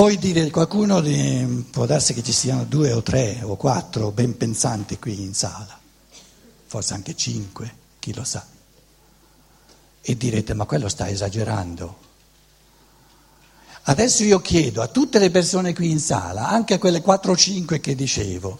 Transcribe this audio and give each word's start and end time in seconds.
Puoi 0.00 0.16
dire 0.16 0.48
qualcuno, 0.48 1.02
di, 1.02 1.66
può 1.70 1.84
darsi 1.84 2.14
che 2.14 2.22
ci 2.22 2.32
siano 2.32 2.64
due 2.64 2.90
o 2.90 3.02
tre 3.02 3.40
o 3.42 3.56
quattro 3.56 4.10
ben 4.12 4.34
pensanti 4.34 4.98
qui 4.98 5.20
in 5.20 5.34
sala, 5.34 5.78
forse 6.64 6.94
anche 6.94 7.14
cinque, 7.14 7.70
chi 7.98 8.14
lo 8.14 8.24
sa. 8.24 8.42
E 10.00 10.16
direte, 10.16 10.54
ma 10.54 10.64
quello 10.64 10.88
sta 10.88 11.06
esagerando. 11.06 11.98
Adesso 13.82 14.24
io 14.24 14.40
chiedo 14.40 14.80
a 14.80 14.86
tutte 14.86 15.18
le 15.18 15.30
persone 15.30 15.74
qui 15.74 15.90
in 15.90 16.00
sala, 16.00 16.48
anche 16.48 16.72
a 16.72 16.78
quelle 16.78 17.02
4 17.02 17.32
o 17.32 17.36
5 17.36 17.78
che 17.80 17.94
dicevo, 17.94 18.58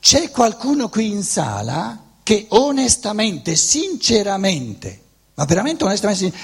c'è 0.00 0.28
qualcuno 0.32 0.88
qui 0.88 1.08
in 1.08 1.22
sala 1.22 2.02
che 2.24 2.46
onestamente, 2.48 3.54
sinceramente, 3.54 5.02
ma 5.34 5.44
veramente 5.44 5.84
onestamente, 5.84 6.36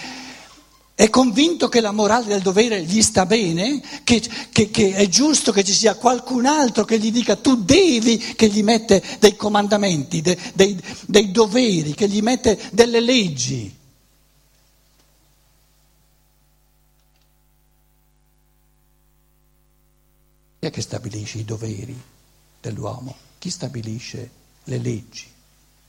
è 0.99 1.11
convinto 1.11 1.69
che 1.69 1.81
la 1.81 1.93
morale 1.93 2.27
del 2.27 2.43
dovere 2.43 2.83
gli 2.83 3.03
sta 3.03 3.25
bene, 3.25 3.81
che, 4.03 4.21
che, 4.51 4.69
che 4.69 4.95
è 4.95 5.07
giusto 5.07 5.53
che 5.53 5.63
ci 5.63 5.73
sia 5.73 5.95
qualcun 5.95 6.45
altro 6.45 6.85
che 6.85 6.99
gli 6.99 7.13
dica 7.13 7.37
tu 7.37 7.63
devi, 7.63 8.19
che 8.19 8.49
gli 8.49 8.65
mette 8.65 9.01
dei 9.21 9.37
comandamenti, 9.37 10.21
dei, 10.21 10.37
dei, 10.55 10.77
dei 11.07 11.31
doveri, 11.31 11.95
che 11.95 12.09
gli 12.09 12.21
mette 12.21 12.59
delle 12.73 12.99
leggi. 12.99 13.73
Chi 20.59 20.67
è 20.67 20.71
che 20.71 20.83
stabilisce 20.83 21.39
i 21.39 21.45
doveri 21.45 21.97
dell'uomo? 22.61 23.15
Chi 23.39 23.51
stabilisce 23.51 24.31
le 24.65 24.79
leggi? 24.79 25.27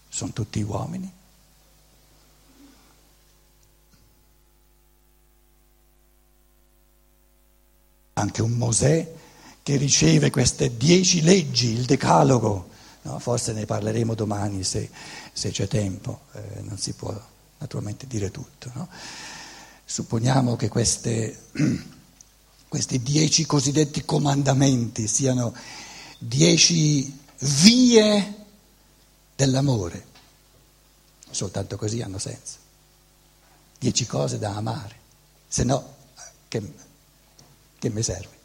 Sono 0.08 0.34
tutti 0.34 0.62
uomini. 0.62 1.12
Anche 8.20 8.42
un 8.42 8.52
Mosè 8.52 9.14
che 9.64 9.76
riceve 9.78 10.30
queste 10.30 10.76
dieci 10.78 11.22
leggi, 11.22 11.68
il 11.68 11.86
decalogo, 11.86 12.70
no, 13.04 13.20
forse 13.20 13.54
ne 13.54 13.66
parleremo 13.66 14.14
domani 14.14 14.64
se, 14.64 14.90
se 15.32 15.52
c'è 15.52 15.68
tempo, 15.68 16.22
eh, 16.34 16.62
non 16.62 16.78
si 16.78 16.94
può 16.94 17.14
naturalmente 17.58 18.08
dire 18.08 18.32
tutto. 18.32 18.72
No? 18.74 18.88
Supponiamo 19.86 20.56
che 20.56 20.68
queste 20.68 21.40
questi 22.70 23.02
dieci 23.02 23.48
cosiddetti 23.48 24.06
comandamenti 24.06 25.08
siano 25.08 25.54
dieci 26.20 27.20
vie 27.40 28.36
dell'amore. 29.36 30.06
Soltanto 31.32 31.78
così 31.78 32.02
hanno 32.02 32.20
senso. 32.20 32.58
Dieci 33.80 34.06
cose 34.06 34.38
da 34.38 34.56
amare, 34.56 34.96
se 35.48 35.64
no 35.64 35.96
che, 36.48 36.62
che 37.80 37.90
mi 37.90 38.04
serve? 38.04 38.38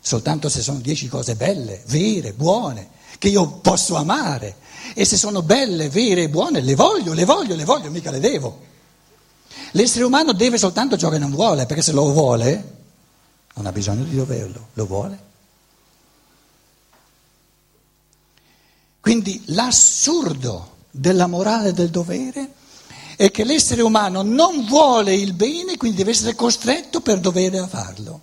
Soltanto 0.00 0.48
se 0.48 0.62
sono 0.62 0.78
dieci 0.78 1.08
cose 1.08 1.34
belle, 1.34 1.82
vere, 1.86 2.32
buone, 2.32 2.88
che 3.18 3.28
io 3.28 3.46
posso 3.58 3.96
amare. 3.96 4.56
E 4.94 5.04
se 5.04 5.16
sono 5.16 5.42
belle, 5.42 5.88
vere 5.88 6.22
e 6.22 6.28
buone, 6.28 6.60
le 6.60 6.74
voglio, 6.74 7.12
le 7.12 7.24
voglio, 7.24 7.54
le 7.54 7.64
voglio, 7.64 7.90
mica 7.90 8.10
le 8.10 8.20
devo. 8.20 8.66
L'essere 9.72 10.04
umano 10.04 10.32
deve 10.32 10.56
soltanto 10.56 10.96
ciò 10.96 11.08
che 11.10 11.18
non 11.18 11.30
vuole, 11.30 11.66
perché 11.66 11.82
se 11.82 11.92
lo 11.92 12.10
vuole 12.12 12.76
non 13.54 13.66
ha 13.66 13.72
bisogno 13.72 14.04
di 14.04 14.14
doverlo, 14.14 14.68
lo 14.74 14.86
vuole. 14.86 15.26
Quindi 19.00 19.42
l'assurdo 19.46 20.76
della 20.90 21.26
morale 21.26 21.72
del 21.72 21.90
dovere 21.90 22.52
è 23.18 23.32
che 23.32 23.42
l'essere 23.42 23.82
umano 23.82 24.22
non 24.22 24.64
vuole 24.64 25.12
il 25.12 25.32
bene, 25.32 25.76
quindi 25.76 25.96
deve 25.96 26.12
essere 26.12 26.36
costretto 26.36 27.00
per 27.00 27.18
dovere 27.18 27.58
a 27.58 27.66
farlo. 27.66 28.20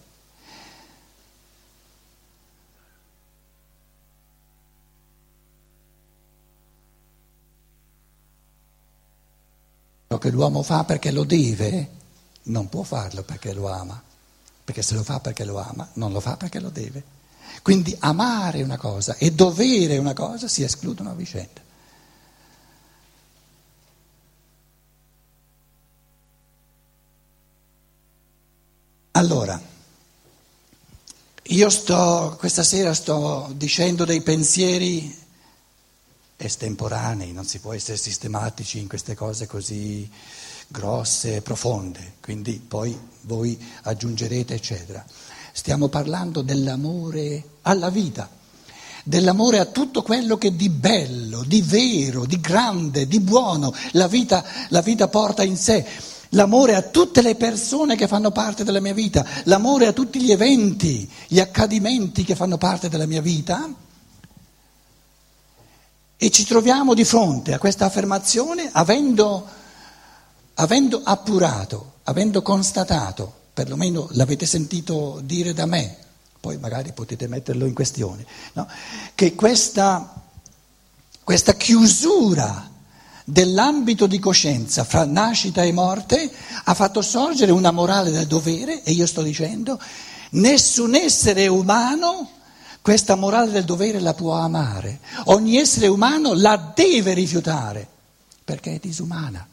Ciò 10.07 10.17
che 10.17 10.29
l'uomo 10.29 10.63
fa 10.63 10.85
perché 10.85 11.11
lo 11.11 11.25
deve, 11.25 11.89
non 12.44 12.69
può 12.69 12.84
farlo 12.84 13.23
perché 13.23 13.51
lo 13.51 13.67
ama 13.69 14.01
perché 14.66 14.81
se 14.81 14.95
lo 14.95 15.03
fa 15.03 15.19
perché 15.19 15.45
lo 15.45 15.59
ama, 15.59 15.88
non 15.94 16.11
lo 16.11 16.19
fa 16.19 16.38
perché 16.38 16.59
lo 16.59 16.69
deve. 16.69 17.03
Quindi 17.61 17.95
amare 18.00 18.63
una 18.63 18.78
cosa 18.78 19.16
e 19.16 19.31
dovere 19.31 20.00
una 20.00 20.13
cosa 20.13 20.47
si 20.47 20.63
escludono 20.63 21.11
a 21.11 21.13
vicenda. 21.13 21.61
Allora, 29.16 29.58
io 31.42 31.70
sto, 31.70 32.36
questa 32.38 32.64
sera 32.64 32.94
sto 32.94 33.50
dicendo 33.56 34.03
dei 34.03 34.20
pensieri 34.20 35.24
estemporanei, 36.36 37.31
non 37.31 37.46
si 37.46 37.59
può 37.59 37.72
essere 37.72 37.96
sistematici 37.96 38.78
in 38.78 38.90
queste 38.90 39.16
cose 39.16 39.48
così 39.48 40.09
grosse, 40.68 41.42
profonde, 41.42 42.16
quindi 42.20 42.56
poi 42.59 42.98
voi 43.22 43.58
aggiungerete, 43.84 44.53
eccetera. 44.53 45.06
Stiamo 45.53 45.88
parlando 45.88 46.42
dell'amore 46.42 47.42
alla 47.62 47.90
vita, 47.90 48.30
dell'amore 49.06 49.59
a 49.59 49.66
tutto 49.66 50.02
quello 50.02 50.38
che 50.38 50.58
di 50.58 50.68
bello, 50.68 51.42
di 51.44 51.62
vero, 51.62 52.26
di 52.26 52.42
grande, 52.42 53.08
di 53.08 53.22
buono 53.22 53.74
la 53.92 54.09
vita, 54.09 54.44
la 54.68 54.82
vita 54.82 55.08
porta 55.08 55.42
in 55.42 55.56
sé. 55.56 56.14
L'amore 56.35 56.75
a 56.75 56.81
tutte 56.84 57.22
le 57.22 57.35
persone 57.35 57.96
che 57.96 58.07
fanno 58.07 58.31
parte 58.31 58.63
della 58.63 58.79
mia 58.79 58.94
vita, 58.94 59.25
l'amore 59.44 59.88
a 59.88 59.94
tutti 59.94 60.22
gli 60.22 60.31
eventi, 60.31 61.09
gli 61.28 61.40
accadimenti 61.40 62.23
che 62.23 62.35
fanno 62.35 62.57
parte 62.57 62.88
della 62.88 63.06
mia 63.06 63.22
vita. 63.22 63.68
E 66.18 66.29
ci 66.29 66.46
troviamo 66.46 66.94
di 66.94 67.03
fronte 67.03 67.53
a 67.53 67.59
questa 67.59 67.85
affermazione 67.85 68.69
avendo 68.72 69.63
avendo 70.56 71.01
appurato, 71.03 71.94
avendo 72.03 72.41
constatato, 72.41 73.34
perlomeno 73.53 74.07
l'avete 74.12 74.46
sentito 74.46 75.19
dire 75.23 75.53
da 75.53 75.66
me, 75.66 75.97
poi 76.40 76.57
magari 76.57 76.94
potete 76.94 77.28
metterlo 77.28 77.66
in 77.66 77.73
questione, 77.73 78.25
no? 78.53 78.67
che 79.16 79.35
questa, 79.35 80.13
questa 81.23 81.53
chiusura 81.53 82.72
dell'ambito 83.28 84.06
di 84.06 84.19
coscienza 84.19 84.84
fra 84.84 85.03
nascita 85.03 85.63
e 85.63 85.72
morte 85.72 86.31
ha 86.63 86.74
fatto 86.75 87.02
sorgere 87.02 87.52
una 87.52 87.72
morale 87.72 88.12
del 88.12 88.28
dovere 88.28 88.84
e 88.84 88.91
io 88.91 89.08
sto 89.08 89.24
dicendo 89.24 89.80
nessun 90.31 90.94
essere 90.94 91.47
umano 91.47 92.30
questa 92.85 93.16
morale 93.16 93.50
del 93.50 93.64
dovere 93.66 94.00
la 94.00 94.14
può 94.14 94.34
amare, 94.34 95.00
ogni 95.25 95.58
essere 95.58 95.88
umano 95.88 96.34
la 96.35 96.72
deve 96.75 97.16
rifiutare 97.16 97.88
perché 98.44 98.75
è 98.75 98.80
disumana. 98.80 99.47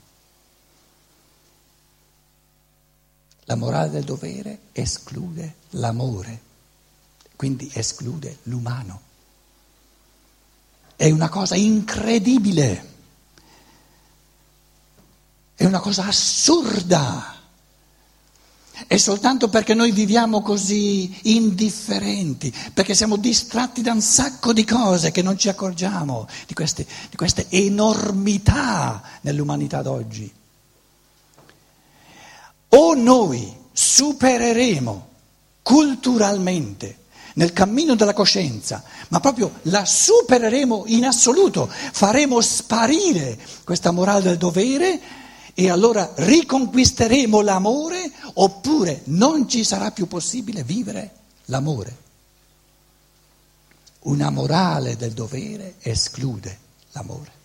La 3.44 3.56
morale 3.56 3.88
del 3.88 4.04
dovere 4.04 4.58
esclude 4.72 5.54
l'amore, 5.70 6.40
quindi 7.34 7.70
esclude 7.72 8.40
l'umano. 8.42 9.00
È 10.94 11.10
una 11.10 11.30
cosa 11.30 11.54
incredibile, 11.54 12.91
è 15.62 15.66
una 15.66 15.80
cosa 15.80 16.06
assurda. 16.06 17.36
È 18.84 18.96
soltanto 18.96 19.48
perché 19.48 19.74
noi 19.74 19.92
viviamo 19.92 20.42
così 20.42 21.18
indifferenti, 21.22 22.52
perché 22.74 22.94
siamo 22.94 23.16
distratti 23.16 23.80
da 23.80 23.92
un 23.92 24.00
sacco 24.00 24.52
di 24.52 24.64
cose 24.64 25.12
che 25.12 25.22
non 25.22 25.38
ci 25.38 25.48
accorgiamo 25.48 26.26
di 26.48 26.54
queste, 26.54 26.84
di 27.08 27.16
queste 27.16 27.46
enormità 27.48 29.02
nell'umanità 29.20 29.82
d'oggi. 29.82 30.32
O 32.70 32.94
noi 32.94 33.56
supereremo 33.72 35.08
culturalmente 35.62 36.98
nel 37.34 37.52
cammino 37.52 37.94
della 37.94 38.14
coscienza, 38.14 38.82
ma 39.08 39.20
proprio 39.20 39.60
la 39.62 39.84
supereremo 39.84 40.84
in 40.86 41.04
assoluto, 41.04 41.70
faremo 41.70 42.40
sparire 42.40 43.38
questa 43.62 43.92
morale 43.92 44.22
del 44.22 44.38
dovere 44.38 45.20
e 45.54 45.68
allora 45.68 46.10
riconquisteremo 46.14 47.40
l'amore 47.42 48.10
oppure 48.34 49.02
non 49.06 49.48
ci 49.48 49.64
sarà 49.64 49.90
più 49.90 50.06
possibile 50.06 50.62
vivere 50.64 51.14
l'amore. 51.46 52.00
Una 54.00 54.30
morale 54.30 54.96
del 54.96 55.12
dovere 55.12 55.74
esclude 55.80 56.58
l'amore. 56.92 57.40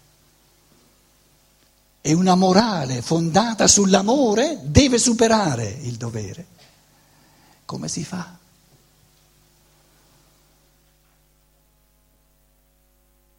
E 2.02 2.14
una 2.14 2.36
morale 2.36 3.02
fondata 3.02 3.68
sull'amore 3.68 4.60
deve 4.64 4.98
superare 4.98 5.68
il 5.68 5.98
dovere. 5.98 6.46
Come 7.66 7.90
si 7.90 8.06
fa? 8.06 8.38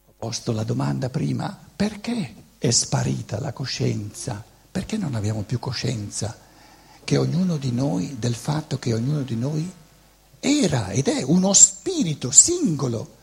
Ho 0.05 0.13
posto 0.15 0.51
la 0.51 0.63
domanda 0.63 1.09
prima, 1.09 1.57
perché 1.75 2.35
è 2.59 2.69
sparita 2.69 3.39
la 3.39 3.51
coscienza? 3.51 4.57
Perché 4.71 4.97
non 4.97 5.15
abbiamo 5.15 5.41
più 5.41 5.59
coscienza 5.59 6.37
che 7.03 7.17
ognuno 7.17 7.57
di 7.57 7.71
noi, 7.71 8.17
del 8.19 8.35
fatto 8.35 8.77
che 8.77 8.93
ognuno 8.93 9.21
di 9.21 9.35
noi 9.35 9.71
era 10.39 10.89
ed 10.89 11.07
è 11.07 11.23
uno 11.23 11.53
spirito 11.53 12.31
singolo, 12.31 13.17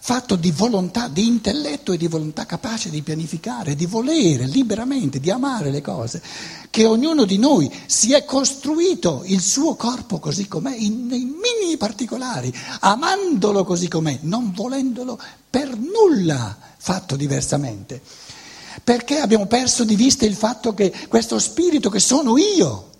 fatto 0.00 0.36
di 0.36 0.50
volontà, 0.50 1.08
di 1.08 1.26
intelletto 1.26 1.92
e 1.92 1.96
di 1.96 2.08
volontà 2.08 2.46
capace 2.46 2.90
di 2.90 3.02
pianificare, 3.02 3.76
di 3.76 3.86
volere 3.86 4.46
liberamente, 4.46 5.20
di 5.20 5.30
amare 5.30 5.70
le 5.70 5.80
cose, 5.80 6.22
che 6.70 6.86
ognuno 6.86 7.24
di 7.24 7.38
noi 7.38 7.72
si 7.86 8.12
è 8.12 8.24
costruito 8.24 9.22
il 9.26 9.40
suo 9.40 9.74
corpo 9.76 10.18
così 10.18 10.48
com'è, 10.48 10.74
in, 10.74 11.06
nei 11.06 11.24
minimi 11.24 11.76
particolari, 11.76 12.52
amandolo 12.80 13.64
così 13.64 13.88
com'è, 13.88 14.18
non 14.22 14.52
volendolo 14.52 15.20
per 15.48 15.76
nulla 15.76 16.56
fatto 16.76 17.14
diversamente. 17.14 18.02
Perché 18.84 19.18
abbiamo 19.18 19.46
perso 19.46 19.84
di 19.84 19.94
vista 19.94 20.24
il 20.24 20.34
fatto 20.34 20.74
che 20.74 20.92
questo 21.08 21.38
spirito 21.38 21.88
che 21.88 22.00
sono 22.00 22.36
io, 22.36 22.90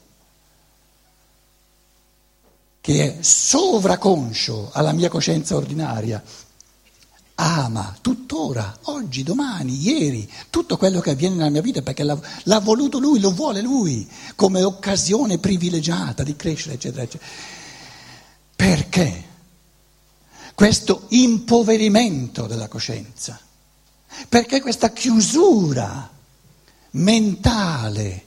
che 2.81 3.19
è 3.19 3.23
sovraconscio 3.23 4.71
alla 4.73 4.93
mia 4.93 5.09
coscienza 5.09 5.57
ordinaria, 5.57 6.23
ama 7.35 7.97
tuttora, 8.01 8.79
oggi, 8.83 9.23
domani, 9.23 9.81
ieri, 9.81 10.31
tutto 10.51 10.77
quello 10.77 11.01
che 11.01 11.11
avviene 11.11 11.37
nella 11.37 11.51
mia 11.51 11.63
vita 11.63 11.83
perché 11.83 12.05
l'ha, 12.05 12.19
l'ha, 12.45 12.61
voluto 12.61 12.99
lui, 12.99 13.19
lo 13.19 13.33
vuole 13.33 13.61
lui, 13.61 14.09
come 14.37 14.63
occasione 14.63 15.39
privilegiata 15.39 16.23
di 16.23 16.37
crescere, 16.37 16.75
eccetera, 16.75 17.03
eccetera. 17.03 17.31
Perché 18.55 19.25
questo 20.55 21.07
impoverimento 21.09 22.47
della 22.47 22.69
coscienza? 22.69 23.41
Perché 24.29 24.61
questa 24.61 24.93
chiusura 24.93 26.11
mentale 26.93 28.27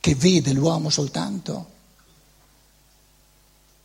che 0.00 0.14
vede 0.14 0.52
l'uomo 0.52 0.90
soltanto 0.90 1.70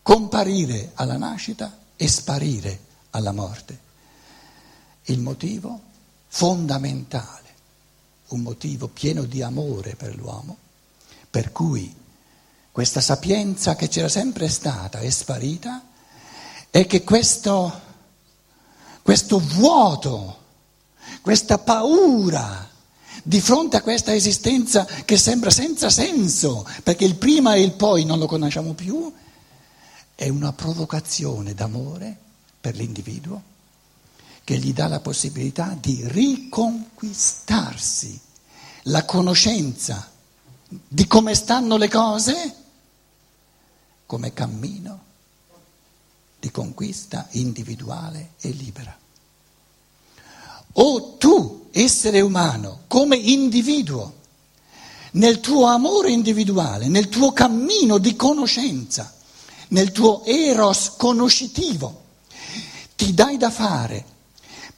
comparire 0.01 0.91
alla 0.95 1.17
nascita 1.17 1.77
e 1.95 2.07
sparire 2.07 2.79
alla 3.11 3.31
morte. 3.31 3.79
Il 5.05 5.19
motivo 5.19 5.81
fondamentale, 6.27 7.49
un 8.29 8.41
motivo 8.41 8.87
pieno 8.87 9.23
di 9.23 9.41
amore 9.41 9.95
per 9.95 10.15
l'uomo, 10.15 10.57
per 11.29 11.51
cui 11.51 11.93
questa 12.71 13.01
sapienza 13.01 13.75
che 13.75 13.89
c'era 13.89 14.09
sempre 14.09 14.49
stata 14.49 14.99
è 14.99 15.09
sparita, 15.09 15.83
è 16.69 16.85
che 16.85 17.03
questo, 17.03 17.81
questo 19.01 19.39
vuoto 19.39 20.45
questa 21.21 21.57
paura 21.57 22.69
di 23.23 23.41
fronte 23.41 23.77
a 23.77 23.81
questa 23.81 24.13
esistenza 24.13 24.85
che 24.85 25.17
sembra 25.17 25.49
senza 25.49 25.89
senso, 25.89 26.67
perché 26.83 27.05
il 27.05 27.15
prima 27.15 27.55
e 27.55 27.61
il 27.61 27.71
poi 27.73 28.05
non 28.05 28.19
lo 28.19 28.27
conosciamo 28.27 28.73
più, 28.73 29.11
è 30.15 30.29
una 30.29 30.53
provocazione 30.53 31.53
d'amore 31.53 32.17
per 32.59 32.75
l'individuo 32.75 33.55
che 34.43 34.57
gli 34.57 34.73
dà 34.73 34.87
la 34.87 34.99
possibilità 34.99 35.77
di 35.79 36.01
riconquistarsi 36.05 38.19
la 38.83 39.03
conoscenza 39.03 40.11
di 40.69 41.07
come 41.07 41.35
stanno 41.35 41.77
le 41.77 41.89
cose 41.89 42.55
come 44.05 44.33
cammino 44.33 45.03
di 46.39 46.49
conquista 46.49 47.27
individuale 47.31 48.31
e 48.39 48.51
libera. 48.51 48.97
O 50.79 51.17
tu, 51.17 51.69
essere 51.71 52.21
umano, 52.21 52.81
come 52.87 53.15
individuo, 53.15 54.13
nel 55.11 55.39
tuo 55.39 55.65
amore 55.65 56.11
individuale, 56.11 56.87
nel 56.87 57.09
tuo 57.09 57.31
cammino 57.31 57.97
di 57.97 58.15
conoscenza, 58.15 59.13
nel 59.69 59.91
tuo 59.91 60.23
eros 60.25 60.93
conoscitivo, 60.97 62.03
ti 62.95 63.13
dai 63.13 63.37
da 63.37 63.49
fare 63.49 64.05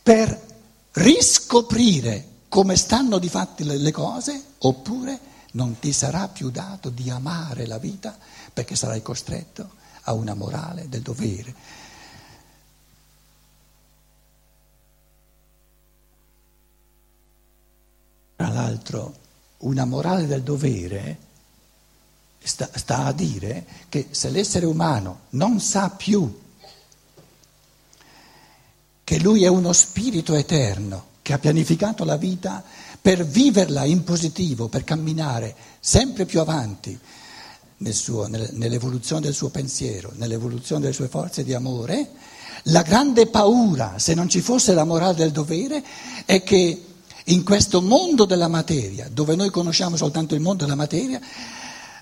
per 0.02 0.48
riscoprire 0.92 2.28
come 2.48 2.76
stanno 2.76 3.20
di 3.20 3.30
fatti 3.30 3.64
le 3.64 3.92
cose, 3.92 4.44
oppure 4.60 5.20
non 5.52 5.80
ti 5.80 5.92
sarà 5.92 6.28
più 6.28 6.50
dato 6.50 6.90
di 6.90 7.10
amare 7.10 7.66
la 7.66 7.78
vita 7.78 8.18
perché 8.54 8.76
sarai 8.76 9.02
costretto 9.02 9.72
a 10.04 10.14
una 10.14 10.34
morale 10.34 10.88
del 10.88 11.02
dovere 11.02 11.54
l'altro, 18.60 19.16
una 19.60 19.86
morale 19.86 20.28
del 20.28 20.44
dovere 20.44 21.18
sta, 22.44 22.70
sta 22.74 23.06
a 23.06 23.12
dire 23.14 23.66
che 23.90 24.08
se 24.12 24.30
l'essere 24.30 24.66
umano 24.66 25.22
non 25.32 25.60
sa 25.60 25.90
più 25.90 26.48
che 29.04 29.20
lui 29.20 29.44
è 29.44 29.48
uno 29.48 29.74
spirito 29.74 30.36
eterno 30.36 31.08
che 31.22 31.34
ha 31.34 31.40
pianificato 31.40 32.04
la 32.04 32.18
vita 32.18 32.64
per 33.02 33.26
viverla 33.26 33.86
in 33.86 34.04
positivo, 34.04 34.68
per 34.68 34.84
camminare 34.84 35.56
sempre 35.80 36.26
più 36.26 36.40
avanti 36.40 36.98
nel 37.78 37.94
suo, 37.94 38.28
nell'evoluzione 38.28 39.22
del 39.22 39.34
suo 39.34 39.50
pensiero, 39.50 40.12
nell'evoluzione 40.16 40.82
delle 40.82 40.94
sue 40.94 41.08
forze 41.08 41.44
di 41.44 41.54
amore, 41.54 42.12
la 42.64 42.82
grande 42.82 43.28
paura, 43.28 43.98
se 43.98 44.14
non 44.14 44.28
ci 44.28 44.42
fosse 44.42 44.74
la 44.74 44.84
morale 44.84 45.16
del 45.16 45.32
dovere, 45.32 45.84
è 46.26 46.44
che 46.44 46.89
in 47.30 47.44
questo 47.44 47.82
mondo 47.82 48.26
della 48.26 48.48
materia, 48.48 49.08
dove 49.12 49.36
noi 49.36 49.50
conosciamo 49.50 49.96
soltanto 49.96 50.36
il 50.36 50.42
mondo 50.42 50.64
della 50.64 50.76
materia, 50.76 51.20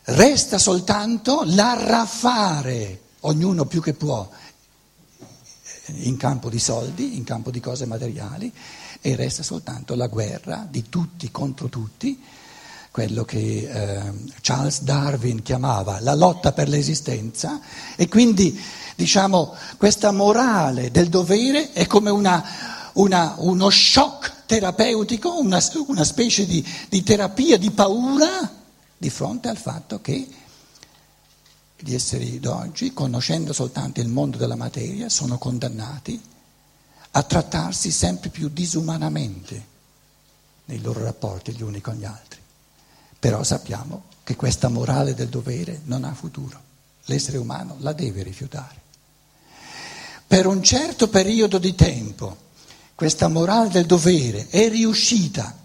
resta 0.04 0.58
soltanto 0.58 1.44
l'arraffare, 1.46 3.02
ognuno 3.22 3.66
più 3.66 3.82
che 3.82 3.94
può, 3.94 4.30
in 5.88 6.18
campo 6.18 6.50
di 6.50 6.60
soldi, 6.60 7.18
in 7.18 7.24
campo 7.24 7.52
di 7.52 7.60
cose 7.60 7.86
materiali, 7.86 8.52
e 9.02 9.16
resta 9.16 9.44
soltanto 9.44 9.96
la 9.96 10.08
guerra 10.08 10.66
di 10.70 10.88
tutti 10.88 11.30
contro 11.30 11.68
tutti, 11.68 12.22
quello 12.90 13.26
che 13.26 13.70
eh, 13.70 14.12
Charles 14.42 14.82
Darwin 14.82 15.44
chiamava 15.44 16.00
la 16.00 16.16
lotta 16.16 16.54
per 16.54 16.70
l'esistenza, 16.70 17.60
e 17.98 18.08
quindi 18.08 18.60
diciamo 18.96 19.54
questa 19.78 20.12
morale 20.12 20.90
del 20.90 21.10
dovere 21.10 21.74
è 21.74 21.86
come 21.86 22.10
una, 22.10 22.44
una, 22.94 23.36
uno 23.40 23.70
shock 23.70 24.36
terapeutico, 24.48 25.40
una, 25.40 25.62
una 25.88 26.04
specie 26.04 26.48
di, 26.48 26.66
di 26.90 27.04
terapia 27.04 27.58
di 27.58 27.70
paura 27.70 28.52
di 28.98 29.10
fronte 29.12 29.50
al 29.50 29.58
fatto 29.58 30.02
che 30.02 30.28
gli 31.80 31.94
esseri 31.94 32.40
d'oggi, 32.40 32.94
conoscendo 32.94 33.54
soltanto 33.54 34.02
il 34.02 34.08
mondo 34.08 34.38
della 34.38 34.56
materia, 34.56 35.10
sono 35.10 35.38
condannati 35.38 36.20
a 37.12 37.24
trattarsi 37.24 37.92
sempre 37.92 38.30
più 38.30 38.50
disumanamente 38.50 39.76
nei 40.66 40.82
loro 40.82 41.04
rapporti 41.04 41.54
gli 41.54 41.62
uni 41.62 41.82
con 41.82 41.96
gli 41.96 42.06
altri. 42.06 42.40
Però 43.20 43.44
sappiamo 43.44 44.06
che 44.24 44.36
questa 44.36 44.70
morale 44.70 45.14
del 45.14 45.30
dovere 45.30 45.82
non 45.86 46.04
ha 46.04 46.14
futuro. 46.14 46.60
L'essere 47.06 47.38
umano 47.38 47.76
la 47.80 47.94
deve 47.94 48.24
rifiutare. 48.24 48.82
Per 50.26 50.46
un 50.46 50.62
certo 50.62 51.08
periodo 51.08 51.58
di 51.58 51.74
tempo 51.76 52.46
questa 52.98 53.28
morale 53.28 53.70
del 53.70 53.86
dovere 53.86 54.48
è 54.50 54.70
riuscita 54.70 55.56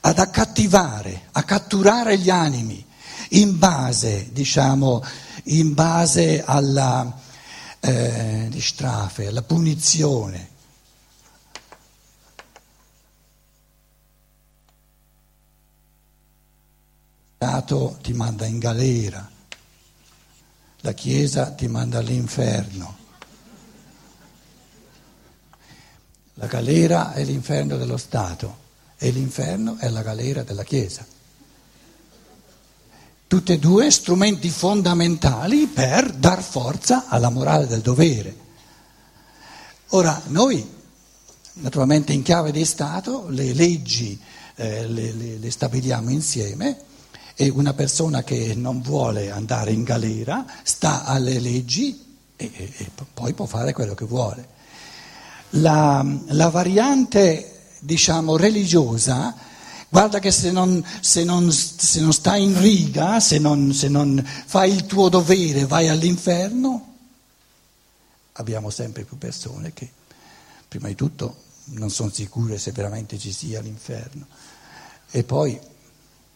ad 0.00 0.18
accattivare, 0.18 1.28
a 1.30 1.44
catturare 1.44 2.18
gli 2.18 2.28
animi 2.28 2.84
in 3.28 3.56
base, 3.56 4.30
diciamo, 4.32 5.00
in 5.44 5.72
base 5.72 6.42
alla 6.44 7.16
eh, 7.78 8.50
strafe, 8.58 9.28
alla 9.28 9.42
punizione. 9.42 10.48
Lo 17.38 17.46
Stato 17.46 17.98
ti 18.02 18.12
manda 18.12 18.44
in 18.44 18.58
galera, 18.58 19.30
la 20.80 20.92
Chiesa 20.94 21.52
ti 21.52 21.68
manda 21.68 21.98
all'inferno. 21.98 22.98
La 26.40 26.46
galera 26.46 27.12
è 27.12 27.22
l'inferno 27.22 27.76
dello 27.76 27.98
Stato 27.98 28.56
e 28.96 29.10
l'inferno 29.10 29.76
è 29.76 29.90
la 29.90 30.00
galera 30.00 30.42
della 30.42 30.64
Chiesa. 30.64 31.04
Tutte 33.26 33.52
e 33.52 33.58
due 33.58 33.90
strumenti 33.90 34.48
fondamentali 34.48 35.66
per 35.66 36.10
dar 36.14 36.42
forza 36.42 37.08
alla 37.08 37.28
morale 37.28 37.66
del 37.66 37.82
dovere. 37.82 38.34
Ora, 39.88 40.18
noi, 40.28 40.66
naturalmente 41.54 42.14
in 42.14 42.22
chiave 42.22 42.52
di 42.52 42.64
Stato, 42.64 43.28
le 43.28 43.52
leggi 43.52 44.18
eh, 44.54 44.86
le, 44.86 45.12
le, 45.12 45.36
le 45.36 45.50
stabiliamo 45.50 46.08
insieme 46.08 46.78
e 47.34 47.50
una 47.50 47.74
persona 47.74 48.22
che 48.22 48.54
non 48.54 48.80
vuole 48.80 49.30
andare 49.30 49.72
in 49.72 49.82
galera 49.82 50.46
sta 50.62 51.04
alle 51.04 51.38
leggi 51.38 52.16
e, 52.34 52.50
e, 52.54 52.72
e 52.78 52.90
poi 53.12 53.34
può 53.34 53.44
fare 53.44 53.74
quello 53.74 53.92
che 53.92 54.06
vuole. 54.06 54.58
La, 55.50 56.04
la 56.26 56.48
variante, 56.48 57.58
diciamo, 57.80 58.36
religiosa 58.36 59.34
Guarda 59.92 60.20
che 60.20 60.30
se 60.30 60.52
non, 60.52 60.86
se 61.00 61.24
non, 61.24 61.50
se 61.50 62.00
non 62.00 62.12
stai 62.12 62.44
in 62.44 62.60
riga, 62.60 63.18
se 63.18 63.40
non, 63.40 63.72
se 63.72 63.88
non 63.88 64.24
fai 64.24 64.72
il 64.72 64.86
tuo 64.86 65.08
dovere, 65.08 65.66
vai 65.66 65.88
all'inferno, 65.88 66.94
abbiamo 68.34 68.70
sempre 68.70 69.02
più 69.02 69.18
persone 69.18 69.72
che, 69.72 69.90
prima 70.68 70.86
di 70.86 70.94
tutto, 70.94 71.42
non 71.72 71.90
sono 71.90 72.10
sicure 72.10 72.56
se 72.56 72.70
veramente 72.70 73.18
ci 73.18 73.32
sia 73.32 73.60
l'inferno 73.60 74.26
e 75.10 75.24
poi 75.24 75.58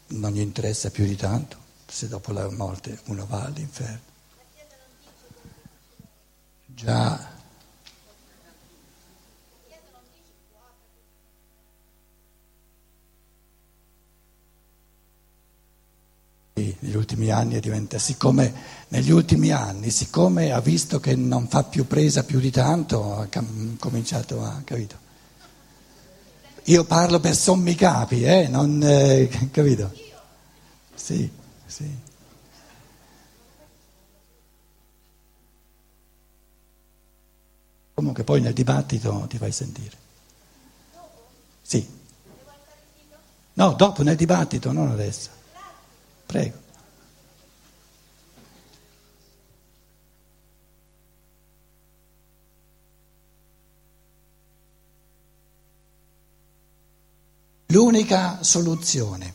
non 0.09 0.33
gli 0.33 0.41
interessa 0.41 0.91
più 0.91 1.07
di 1.07 1.17
tanto 1.17 1.57
se 1.87 2.09
dopo 2.09 2.33
la 2.33 2.51
morte 2.51 3.03
uno 3.05 3.25
va 3.25 3.45
all'inferno. 3.45 4.13
Già. 6.67 7.34
Negli 16.81 16.97
ultimi 16.97 17.31
anni 17.31 17.55
è 17.55 17.61
diventato, 17.61 18.03
siccome 18.03 18.53
negli 18.89 19.11
ultimi 19.11 19.51
anni, 19.51 19.91
siccome 19.91 20.53
ha 20.53 20.61
visto 20.61 21.01
che 21.01 21.15
non 21.15 21.49
fa 21.49 21.65
più 21.65 21.87
presa 21.87 22.25
più 22.25 22.41
di 22.41 22.51
tanto, 22.51 23.17
ha 23.17 23.29
cominciato 23.79 24.43
a, 24.43 24.61
capito? 24.65 25.03
Io 26.65 26.85
parlo 26.85 27.21
per 27.21 27.35
sommi 27.35 27.75
capi, 27.75 28.25
eh, 28.25 28.49
non, 28.49 28.81
eh, 28.83 29.29
capito? 29.53 29.93
Sì, 30.95 31.31
sì. 31.67 32.03
Comunque 37.95 38.25
poi 38.25 38.41
nel 38.41 38.53
dibattito 38.53 39.27
ti 39.29 39.39
fai 39.39 39.53
sentire. 39.53 39.97
Sì. 41.63 41.87
No, 43.55 43.73
dopo 43.75 44.03
nel 44.03 44.17
dibattito, 44.17 44.73
non 44.73 44.91
adesso. 44.91 45.31
Prego. 46.27 46.64
L'unica 57.75 58.41
soluzione 58.45 59.35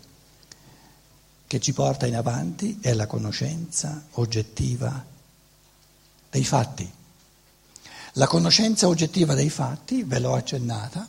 che 1.46 1.60
ci 1.60 1.74
porta 1.74 2.05
in 2.05 2.15
avanti 2.15 2.79
è 2.79 2.93
la 2.93 3.05
conoscenza 3.05 4.05
oggettiva 4.12 5.05
dei 6.29 6.46
fatti. 6.46 6.89
La 8.13 8.27
conoscenza 8.27 8.88
oggettiva 8.88 9.34
dei 9.34 9.50
fatti, 9.50 10.03
ve 10.03 10.19
l'ho 10.19 10.36
accennata, 10.36 11.05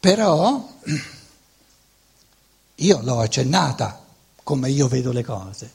però 0.00 0.68
io 2.74 3.00
l'ho 3.02 3.20
accennata 3.20 4.04
come 4.42 4.68
io 4.68 4.88
vedo 4.88 5.12
le 5.12 5.22
cose. 5.22 5.72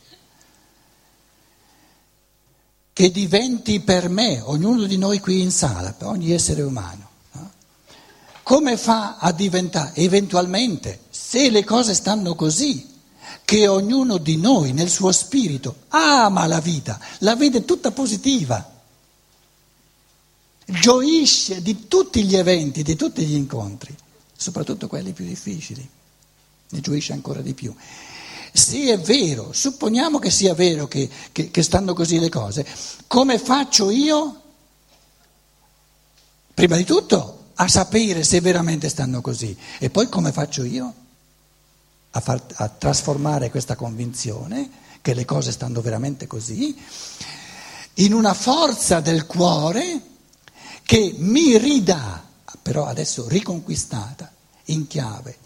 Che 2.92 3.10
diventi 3.10 3.80
per 3.80 4.10
me, 4.10 4.42
ognuno 4.42 4.84
di 4.84 4.98
noi 4.98 5.22
qui 5.22 5.40
in 5.40 5.52
sala, 5.52 5.94
per 5.94 6.08
ogni 6.08 6.32
essere 6.32 6.62
umano, 6.62 6.98
no? 6.98 7.11
Come 8.52 8.76
fa 8.76 9.16
a 9.16 9.32
diventare 9.32 9.94
eventualmente, 9.96 11.04
se 11.10 11.50
le 11.50 11.64
cose 11.64 11.94
stanno 11.94 12.36
così, 12.36 12.86
che 13.46 13.66
ognuno 13.66 14.18
di 14.18 14.36
noi 14.36 14.74
nel 14.74 14.90
suo 14.90 15.14
spirito 15.14 15.84
ama 15.88 16.46
la 16.48 16.60
vita, 16.60 17.00
la 17.20 17.38
vede 17.38 17.64
tutta 17.64 17.92
positiva 17.92 18.70
gioisce 20.66 21.62
di 21.62 21.88
tutti 21.88 22.26
gli 22.26 22.36
eventi, 22.36 22.84
di 22.84 22.98
tutti 22.98 23.24
gli 23.24 23.36
incontri, 23.36 23.96
soprattutto 24.36 24.90
quelli 24.90 25.14
più 25.14 25.24
difficili, 25.24 25.90
ne 26.72 26.82
gioisce 26.82 27.14
ancora 27.14 27.40
di 27.40 27.54
più. 27.54 27.74
Se 28.52 28.78
è 28.92 29.00
vero, 29.00 29.54
supponiamo 29.54 30.20
che 30.20 30.30
sia 30.30 30.54
vero 30.54 30.90
che, 30.90 31.10
che, 31.32 31.52
che 31.52 31.64
stanno 31.64 31.94
così 31.94 32.20
le 32.20 32.28
cose, 32.28 32.68
come 33.08 33.40
faccio 33.40 33.90
io, 33.90 34.42
prima 36.54 36.76
di 36.76 36.84
tutto, 36.84 37.41
a 37.62 37.68
sapere 37.68 38.24
se 38.24 38.42
veramente 38.42 38.90
stanno 38.90 39.22
così. 39.22 39.56
E 39.78 39.90
poi 39.92 40.10
come 40.10 40.32
faccio 40.32 40.64
io 40.64 40.94
a, 42.12 42.20
far, 42.20 42.44
a 42.56 42.68
trasformare 42.68 43.52
questa 43.52 43.76
convinzione 43.76 44.70
che 45.02 45.14
le 45.14 45.26
cose 45.26 45.52
stanno 45.52 45.82
veramente 45.82 46.28
così 46.28 46.76
in 47.96 48.14
una 48.14 48.34
forza 48.34 49.00
del 49.00 49.26
cuore 49.28 50.02
che 50.84 51.14
mi 51.18 51.58
ridà, 51.58 52.24
però 52.62 52.86
adesso 52.86 53.28
riconquistata, 53.28 54.32
in 54.66 54.88
chiave 54.88 55.38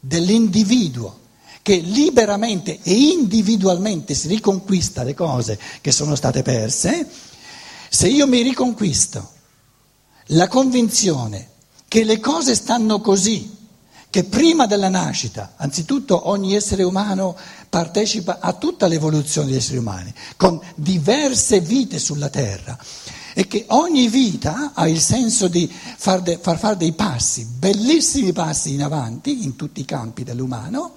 dell'individuo 0.00 1.24
che 1.60 1.76
liberamente 1.76 2.78
e 2.82 2.92
individualmente 2.92 4.14
si 4.14 4.28
riconquista 4.28 5.02
le 5.02 5.14
cose 5.14 5.58
che 5.80 5.90
sono 5.90 6.14
state 6.14 6.42
perse, 6.42 7.08
se 7.88 8.08
io 8.08 8.26
mi 8.26 8.40
riconquisto 8.40 9.34
la 10.30 10.48
convinzione 10.48 11.50
che 11.88 12.04
le 12.04 12.18
cose 12.18 12.54
stanno 12.54 13.00
così, 13.00 13.54
che 14.10 14.24
prima 14.24 14.66
della 14.66 14.88
nascita, 14.88 15.54
anzitutto 15.56 16.28
ogni 16.28 16.54
essere 16.54 16.82
umano 16.82 17.36
partecipa 17.68 18.38
a 18.40 18.52
tutta 18.54 18.86
l'evoluzione 18.86 19.48
degli 19.48 19.56
esseri 19.56 19.78
umani, 19.78 20.12
con 20.36 20.60
diverse 20.74 21.60
vite 21.60 21.98
sulla 21.98 22.28
Terra, 22.28 22.78
e 23.34 23.46
che 23.46 23.66
ogni 23.68 24.08
vita 24.08 24.72
ha 24.74 24.88
il 24.88 25.00
senso 25.00 25.48
di 25.48 25.70
far, 25.70 26.22
de, 26.22 26.38
far 26.40 26.58
fare 26.58 26.76
dei 26.76 26.92
passi, 26.92 27.44
bellissimi 27.44 28.32
passi 28.32 28.72
in 28.72 28.82
avanti 28.82 29.44
in 29.44 29.56
tutti 29.56 29.80
i 29.80 29.84
campi 29.84 30.24
dell'umano, 30.24 30.94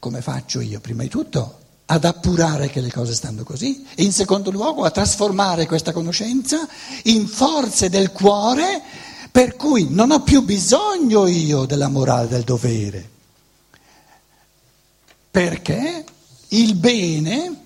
come 0.00 0.20
faccio 0.20 0.60
io? 0.60 0.80
Prima 0.80 1.02
di 1.02 1.08
tutto 1.08 1.60
ad 1.86 2.04
appurare 2.04 2.68
che 2.68 2.80
le 2.80 2.90
cose 2.90 3.14
stanno 3.14 3.44
così 3.44 3.86
e 3.94 4.02
in 4.02 4.12
secondo 4.12 4.50
luogo 4.50 4.84
a 4.84 4.90
trasformare 4.90 5.66
questa 5.66 5.92
conoscenza 5.92 6.66
in 7.04 7.28
forze 7.28 7.88
del 7.88 8.10
cuore 8.10 8.82
per 9.30 9.54
cui 9.54 9.88
non 9.90 10.10
ho 10.10 10.22
più 10.22 10.42
bisogno 10.42 11.26
io 11.26 11.66
della 11.66 11.88
morale 11.88 12.26
del 12.26 12.42
dovere, 12.42 13.10
perché 15.30 16.04
il 16.48 16.74
bene 16.74 17.60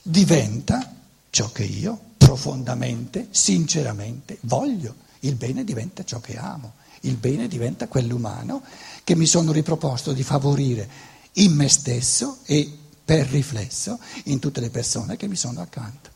diventa 0.00 0.94
ciò 1.30 1.50
che 1.50 1.64
io 1.64 1.98
profondamente, 2.16 3.26
sinceramente 3.32 4.38
voglio. 4.42 4.94
Il 5.20 5.34
bene 5.34 5.64
diventa 5.64 6.04
ciò 6.04 6.20
che 6.20 6.36
amo, 6.36 6.74
il 7.00 7.16
bene 7.16 7.48
diventa 7.48 7.88
quell'umano 7.88 8.62
che 9.02 9.16
mi 9.16 9.26
sono 9.26 9.50
riproposto 9.50 10.12
di 10.12 10.22
favorire 10.22 10.88
in 11.32 11.52
me 11.52 11.68
stesso 11.68 12.38
e 12.44 12.78
per 13.04 13.26
riflesso 13.26 13.98
in 14.24 14.38
tutte 14.38 14.60
le 14.60 14.70
persone 14.70 15.16
che 15.16 15.26
mi 15.26 15.36
sono 15.36 15.60
accanto. 15.60 16.10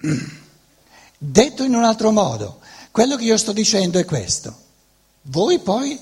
Detto 1.18 1.64
in 1.64 1.74
un 1.74 1.84
altro 1.84 2.10
modo, 2.10 2.60
quello 2.90 3.16
che 3.16 3.24
io 3.24 3.36
sto 3.36 3.52
dicendo 3.52 3.98
è 3.98 4.04
questo. 4.04 4.66
Voi 5.22 5.58
poi 5.58 5.98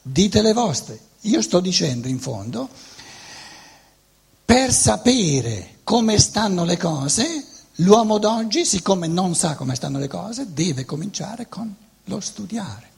dite 0.00 0.42
le 0.42 0.52
vostre. 0.52 0.98
Io 1.22 1.42
sto 1.42 1.60
dicendo 1.60 2.08
in 2.08 2.20
fondo 2.20 2.68
per 4.44 4.72
sapere 4.72 5.80
come 5.84 6.18
stanno 6.18 6.64
le 6.64 6.78
cose, 6.78 7.44
l'uomo 7.76 8.18
d'oggi, 8.18 8.64
siccome 8.64 9.06
non 9.06 9.34
sa 9.34 9.54
come 9.56 9.74
stanno 9.74 9.98
le 9.98 10.08
cose, 10.08 10.54
deve 10.54 10.86
cominciare 10.86 11.48
con 11.48 11.74
lo 12.04 12.20
studiare. 12.20 12.88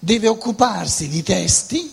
Deve 0.00 0.28
occuparsi 0.28 1.08
di 1.08 1.22
testi 1.22 1.92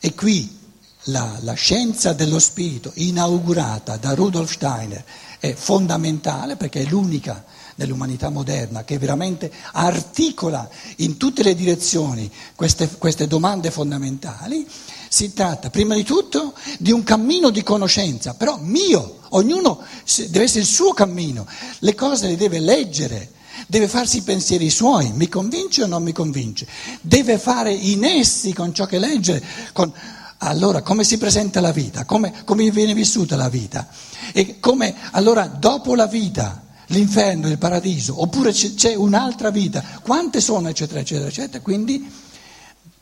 e 0.00 0.14
qui 0.14 0.56
la, 1.04 1.38
la 1.40 1.54
scienza 1.54 2.12
dello 2.12 2.38
spirito 2.38 2.92
inaugurata 2.94 3.96
da 3.96 4.14
Rudolf 4.14 4.52
Steiner 4.52 5.04
è 5.38 5.54
fondamentale 5.54 6.56
perché 6.56 6.82
è 6.82 6.86
l'unica 6.86 7.44
nell'umanità 7.76 8.28
moderna 8.28 8.84
che 8.84 8.98
veramente 8.98 9.50
articola 9.72 10.68
in 10.96 11.16
tutte 11.16 11.42
le 11.42 11.54
direzioni 11.54 12.30
queste, 12.54 12.88
queste 12.98 13.26
domande 13.26 13.70
fondamentali. 13.70 14.66
Si 15.08 15.32
tratta 15.32 15.70
prima 15.70 15.94
di 15.94 16.02
tutto 16.02 16.54
di 16.78 16.92
un 16.92 17.02
cammino 17.02 17.50
di 17.50 17.62
conoscenza, 17.62 18.34
però 18.34 18.58
mio, 18.60 19.20
ognuno 19.30 19.80
deve 20.28 20.44
essere 20.44 20.60
il 20.60 20.66
suo 20.66 20.92
cammino, 20.92 21.46
le 21.78 21.94
cose 21.94 22.26
le 22.26 22.36
deve 22.36 22.58
leggere, 22.58 23.30
deve 23.68 23.86
farsi 23.86 24.18
i 24.18 24.22
pensieri 24.22 24.70
suoi, 24.70 25.12
mi 25.12 25.28
convince 25.28 25.82
o 25.82 25.86
non 25.86 26.02
mi 26.02 26.12
convince, 26.12 26.66
deve 27.02 27.38
fare 27.38 27.72
i 27.72 27.96
nessi 27.96 28.54
con 28.54 28.72
ciò 28.72 28.86
che 28.86 28.98
legge, 28.98 29.44
con... 29.74 29.92
allora 30.38 30.80
come 30.80 31.04
si 31.04 31.18
presenta 31.18 31.60
la 31.60 31.70
vita, 31.70 32.06
come, 32.06 32.32
come 32.44 32.70
viene 32.70 32.94
vissuta 32.94 33.36
la 33.36 33.50
vita? 33.50 33.86
E 34.32 34.58
come 34.58 34.94
allora 35.10 35.46
dopo 35.46 35.94
la 35.94 36.06
vita 36.06 36.64
l'inferno, 36.86 37.48
il 37.48 37.58
paradiso, 37.58 38.22
oppure 38.22 38.52
c'è 38.52 38.94
un'altra 38.94 39.50
vita, 39.50 39.84
quante 40.00 40.40
sono, 40.40 40.70
eccetera, 40.70 41.00
eccetera, 41.00 41.28
eccetera. 41.28 41.62
Quindi, 41.62 42.10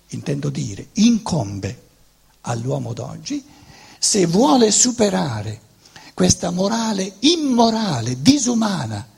intendo 0.09 0.51
dire, 0.51 0.89
incombe 0.95 1.83
all'uomo 2.41 2.93
d'oggi, 2.93 3.45
se 4.01 4.27
vuole 4.27 4.73
superare 4.73 5.61
questa 6.13 6.51
morale 6.51 7.15
immorale, 7.21 8.21
disumana 8.21 9.15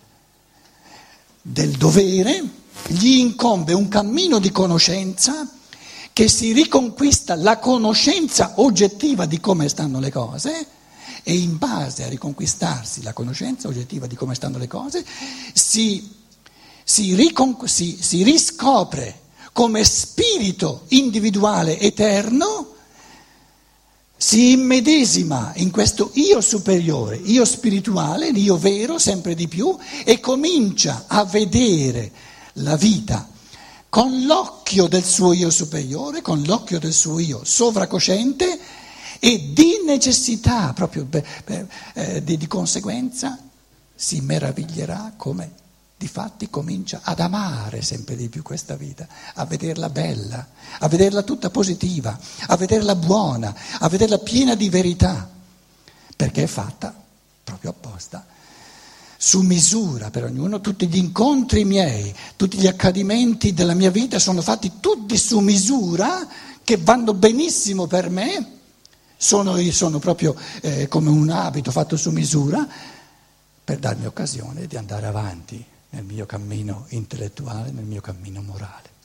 del 1.51 1.71
dovere, 1.73 2.43
gli 2.89 3.17
incombe 3.19 3.73
un 3.73 3.89
cammino 3.89 4.39
di 4.39 4.51
conoscenza 4.51 5.49
che 6.13 6.29
si 6.29 6.53
riconquista 6.53 7.37
la 7.37 7.59
conoscenza 7.59 8.55
oggettiva 8.57 9.25
di 9.25 9.41
come 9.41 9.69
stanno 9.69 9.99
le 9.99 10.11
cose 10.11 10.67
e 11.23 11.35
in 11.35 11.57
base 11.57 12.05
a 12.05 12.09
riconquistarsi 12.09 13.03
la 13.03 13.13
conoscenza 13.13 13.69
oggettiva 13.69 14.07
di 14.07 14.15
come 14.15 14.35
stanno 14.35 14.59
le 14.59 14.67
cose 14.67 15.05
si, 15.55 16.17
si, 16.85 17.15
ricon- 17.15 17.67
si, 17.67 17.97
si 17.99 18.23
riscopre 18.23 19.23
come 19.53 19.85
spirito 19.85 20.85
individuale 20.89 21.79
eterno, 21.81 22.75
si 24.21 24.51
immedesima 24.51 25.53
in 25.57 25.71
questo 25.71 26.11
io 26.15 26.41
superiore, 26.41 27.17
io 27.17 27.45
spirituale, 27.45 28.33
l'io 28.33 28.59
vero 28.59 28.99
sempre 28.99 29.37
di 29.37 29.47
più 29.47 29.77
e 30.05 30.19
comincia 30.19 31.05
a 31.07 31.25
vedere 31.25 32.11
la 32.55 32.77
vita 32.77 33.29
con 33.89 34.25
l'occhio 34.25 34.89
del 34.89 35.05
suo 35.05 35.33
io 35.33 35.51
superiore, 35.51 36.21
con 36.21 36.43
l'occhio 36.43 36.81
del 36.81 36.93
suo 36.93 37.21
io 37.21 37.43
sovracosciente 37.45 38.59
e 39.21 39.53
di 39.53 39.83
necessità, 39.87 40.73
proprio 40.73 41.07
per, 41.07 41.25
per, 41.45 41.69
eh, 41.95 42.23
di, 42.23 42.37
di 42.37 42.47
conseguenza, 42.49 43.39
si 43.95 44.21
meraviglierà 44.21 45.13
come 45.17 45.53
difatti 45.99 46.49
comincia 46.49 47.01
ad 47.03 47.19
amare 47.19 47.83
sempre 47.83 48.15
di 48.15 48.29
più 48.29 48.43
questa 48.43 48.77
vita, 48.77 49.07
a 49.35 49.45
vederla 49.45 49.91
bella, 49.91 50.47
a 50.79 50.87
vederla 50.87 51.23
tutta 51.23 51.51
positiva, 51.51 52.17
a 52.47 52.57
vederla 52.57 52.95
buona, 52.95 53.53
a 53.81 53.89
vederla 53.89 54.19
piena 54.19 54.55
di 54.55 54.69
verità, 54.69 55.29
perché 56.15 56.45
è 56.45 56.47
fatta 56.47 56.95
proprio 57.43 57.71
apposta, 57.71 58.25
su 59.17 59.41
misura 59.41 60.11
per 60.11 60.23
ognuno, 60.23 60.61
tutti 60.61 60.87
gli 60.87 60.99
incontri 60.99 61.65
miei, 61.65 62.15
tutti 62.37 62.59
gli 62.59 62.69
accadimenti 62.69 63.53
della 63.53 63.75
mia 63.75 63.91
vita 63.91 64.21
sono 64.21 64.41
fatti 64.41 64.75
tutti 64.79 65.17
su 65.17 65.41
misura, 65.41 66.29
che 66.63 66.77
vanno 66.77 67.13
benissimo 67.13 67.89
per 67.89 68.09
me, 68.09 68.53
sono, 69.17 69.57
sono 69.73 69.99
proprio 69.99 70.37
eh, 70.61 70.87
come 70.87 71.11
un 71.11 71.29
abito 71.31 71.73
fatto 71.73 71.97
su 71.97 72.13
misura, 72.13 72.65
per 73.65 73.79
darmi 73.81 74.07
occasione 74.07 74.69
di 74.69 74.77
andare 74.77 75.07
avanti 75.07 75.77
nel 75.91 76.05
mio 76.05 76.27
cammino 76.27 76.87
intellettuale, 76.91 77.71
nel 77.71 77.85
mio 77.85 78.01
cammino 78.01 78.43
morale. 78.43 78.97